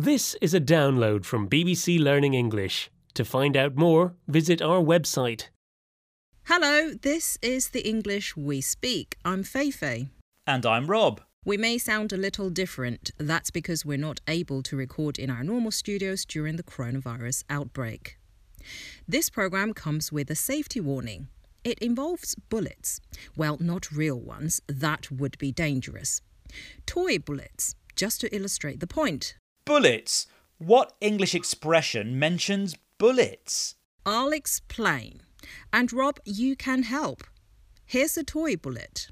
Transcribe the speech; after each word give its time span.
This 0.00 0.34
is 0.40 0.54
a 0.54 0.62
download 0.62 1.26
from 1.26 1.46
BBC 1.46 2.00
Learning 2.00 2.32
English. 2.32 2.90
To 3.12 3.22
find 3.22 3.54
out 3.54 3.76
more, 3.76 4.14
visit 4.26 4.62
our 4.62 4.80
website. 4.80 5.48
Hello, 6.44 6.92
this 6.94 7.36
is 7.42 7.68
the 7.68 7.86
English 7.86 8.34
we 8.34 8.62
speak. 8.62 9.18
I'm 9.26 9.44
Feifei. 9.44 10.08
And 10.46 10.64
I'm 10.64 10.86
Rob. 10.86 11.20
We 11.44 11.58
may 11.58 11.76
sound 11.76 12.14
a 12.14 12.16
little 12.16 12.48
different. 12.48 13.10
That's 13.18 13.50
because 13.50 13.84
we're 13.84 13.98
not 13.98 14.22
able 14.26 14.62
to 14.62 14.74
record 14.74 15.18
in 15.18 15.28
our 15.28 15.44
normal 15.44 15.70
studios 15.70 16.24
during 16.24 16.56
the 16.56 16.62
coronavirus 16.62 17.44
outbreak. 17.50 18.16
This 19.06 19.28
program 19.28 19.74
comes 19.74 20.10
with 20.10 20.30
a 20.30 20.34
safety 20.34 20.80
warning. 20.80 21.28
It 21.62 21.78
involves 21.80 22.34
bullets. 22.48 23.02
Well, 23.36 23.58
not 23.60 23.92
real 23.92 24.18
ones, 24.18 24.62
that 24.66 25.12
would 25.12 25.36
be 25.36 25.52
dangerous. 25.52 26.22
Toy 26.86 27.18
bullets, 27.18 27.74
just 27.96 28.22
to 28.22 28.34
illustrate 28.34 28.80
the 28.80 28.86
point. 28.86 29.34
Bullets? 29.70 30.26
What 30.58 30.94
English 31.00 31.32
expression 31.32 32.18
mentions 32.18 32.74
bullets? 32.98 33.76
I'll 34.04 34.32
explain. 34.32 35.20
And 35.72 35.92
Rob, 35.92 36.18
you 36.24 36.56
can 36.56 36.82
help. 36.82 37.22
Here's 37.86 38.16
a 38.16 38.24
toy 38.24 38.56
bullet. 38.56 39.10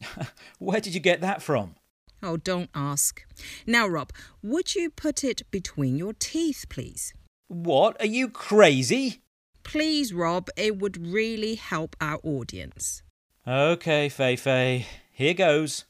Where 0.58 0.80
did 0.80 0.94
you 0.94 1.00
get 1.00 1.20
that 1.20 1.42
from? 1.42 1.74
Oh, 2.22 2.38
don't 2.38 2.70
ask. 2.74 3.22
Now, 3.66 3.86
Rob, 3.86 4.10
would 4.42 4.74
you 4.74 4.88
put 4.88 5.22
it 5.22 5.42
between 5.50 5.98
your 5.98 6.14
teeth, 6.14 6.64
please? 6.70 7.12
What? 7.48 8.00
Are 8.00 8.06
you 8.06 8.30
crazy? 8.30 9.20
Please, 9.62 10.14
Rob, 10.14 10.48
it 10.56 10.78
would 10.78 10.96
really 11.06 11.56
help 11.56 11.94
our 12.00 12.18
audience. 12.22 13.02
Okay, 13.46 14.08
Feifei. 14.08 14.86
Here 15.12 15.34
goes. 15.34 15.84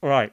Right. 0.00 0.32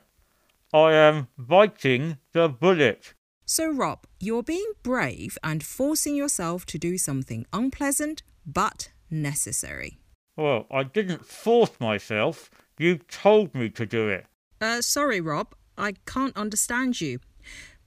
I 0.73 0.94
am 0.94 1.28
biting 1.38 2.17
the 2.31 2.48
bullet. 2.48 3.14
So, 3.45 3.70
Rob, 3.72 4.05
you're 4.20 4.44
being 4.44 4.73
brave 4.81 5.38
and 5.44 5.63
forcing 5.63 6.16
yourself 6.16 6.66
to 6.67 6.80
do 6.80 6.98
something 6.98 7.45
unpleasant 7.53 8.23
but 8.45 8.89
necessary. 9.11 10.00
Well, 10.36 10.66
I 10.72 10.83
didn't 10.83 11.25
force 11.25 11.80
myself. 11.80 12.50
You 12.80 12.97
told 12.97 13.53
me 13.53 13.70
to 13.70 13.86
do 13.86 14.09
it. 14.09 14.25
Uh, 14.59 14.81
sorry, 14.81 15.22
Rob, 15.22 15.53
I 15.78 15.94
can't 16.08 16.36
understand 16.36 17.00
you. 17.00 17.20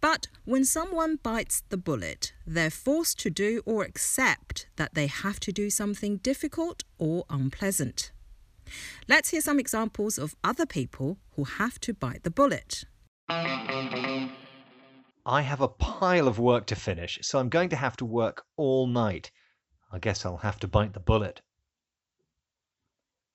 But 0.00 0.28
when 0.44 0.64
someone 0.64 1.16
bites 1.16 1.64
the 1.70 1.76
bullet, 1.76 2.32
they're 2.46 2.70
forced 2.70 3.18
to 3.20 3.30
do 3.30 3.62
or 3.66 3.82
accept 3.82 4.68
that 4.76 4.94
they 4.94 5.08
have 5.08 5.40
to 5.40 5.50
do 5.50 5.70
something 5.70 6.18
difficult 6.18 6.84
or 6.98 7.24
unpleasant. 7.28 8.12
Let's 9.08 9.30
hear 9.30 9.40
some 9.40 9.58
examples 9.58 10.18
of 10.18 10.36
other 10.44 10.66
people 10.66 11.18
who 11.34 11.44
have 11.44 11.80
to 11.80 11.94
bite 11.94 12.22
the 12.22 12.30
bullet. 12.30 12.84
I 15.28 15.42
have 15.42 15.60
a 15.60 15.68
pile 15.68 16.26
of 16.26 16.38
work 16.38 16.64
to 16.68 16.74
finish, 16.74 17.18
so 17.20 17.38
I'm 17.38 17.50
going 17.50 17.68
to 17.68 17.76
have 17.76 17.98
to 17.98 18.06
work 18.06 18.46
all 18.56 18.86
night. 18.86 19.30
I 19.92 19.98
guess 19.98 20.24
I'll 20.24 20.38
have 20.38 20.58
to 20.60 20.66
bite 20.66 20.94
the 20.94 21.00
bullet. 21.00 21.42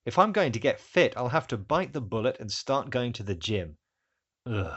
If 0.04 0.18
I'm 0.18 0.32
going 0.32 0.50
to 0.52 0.58
get 0.58 0.80
fit, 0.80 1.14
I'll 1.16 1.28
have 1.28 1.46
to 1.48 1.56
bite 1.56 1.92
the 1.92 2.00
bullet 2.00 2.38
and 2.40 2.50
start 2.50 2.90
going 2.90 3.12
to 3.12 3.22
the 3.22 3.36
gym. 3.36 3.76
Ugh. 4.44 4.76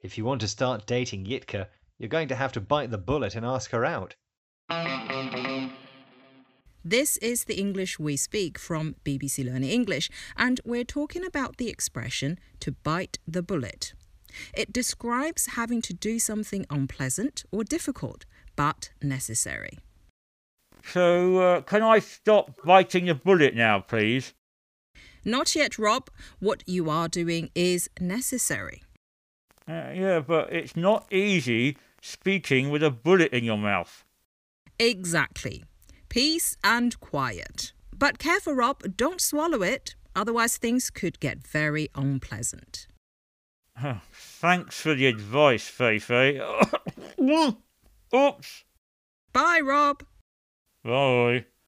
If 0.00 0.18
you 0.18 0.24
want 0.24 0.40
to 0.40 0.48
start 0.48 0.84
dating 0.84 1.26
Yitka, 1.26 1.68
you're 1.96 2.08
going 2.08 2.26
to 2.26 2.34
have 2.34 2.50
to 2.52 2.60
bite 2.60 2.90
the 2.90 2.98
bullet 2.98 3.36
and 3.36 3.46
ask 3.46 3.70
her 3.70 3.84
out. 3.84 4.16
This 6.84 7.18
is 7.18 7.44
the 7.44 7.54
English 7.56 8.00
we 8.00 8.16
speak 8.16 8.58
from 8.58 8.96
BBC 9.04 9.44
Learning 9.44 9.70
English, 9.70 10.10
and 10.36 10.60
we're 10.64 10.82
talking 10.82 11.24
about 11.24 11.58
the 11.58 11.68
expression 11.68 12.36
to 12.58 12.72
bite 12.72 13.20
the 13.28 13.44
bullet. 13.44 13.94
It 14.54 14.72
describes 14.72 15.46
having 15.54 15.82
to 15.82 15.94
do 15.94 16.18
something 16.18 16.66
unpleasant 16.70 17.44
or 17.50 17.64
difficult, 17.64 18.24
but 18.56 18.90
necessary. 19.02 19.78
So, 20.84 21.38
uh, 21.38 21.60
can 21.62 21.82
I 21.82 22.00
stop 22.00 22.60
biting 22.64 23.06
the 23.06 23.14
bullet 23.14 23.54
now, 23.54 23.80
please? 23.80 24.34
Not 25.24 25.54
yet, 25.54 25.78
Rob. 25.78 26.10
What 26.40 26.64
you 26.66 26.90
are 26.90 27.08
doing 27.08 27.50
is 27.54 27.88
necessary. 28.00 28.82
Uh, 29.68 29.92
yeah, 29.94 30.20
but 30.20 30.52
it's 30.52 30.76
not 30.76 31.06
easy 31.12 31.76
speaking 32.00 32.70
with 32.70 32.82
a 32.82 32.90
bullet 32.90 33.32
in 33.32 33.44
your 33.44 33.58
mouth. 33.58 34.04
Exactly. 34.78 35.64
Peace 36.08 36.56
and 36.64 36.98
quiet. 36.98 37.72
But 37.96 38.18
careful, 38.18 38.54
Rob, 38.54 38.96
don't 38.96 39.20
swallow 39.20 39.62
it, 39.62 39.94
otherwise, 40.16 40.56
things 40.56 40.90
could 40.90 41.20
get 41.20 41.46
very 41.46 41.88
unpleasant. 41.94 42.88
Thanks 44.12 44.80
for 44.80 44.94
the 44.94 45.06
advice, 45.06 45.70
Feifei. 45.70 46.40
Oops. 48.14 48.64
Bye, 49.32 49.60
Rob. 49.64 50.04
Bye. 50.84 51.46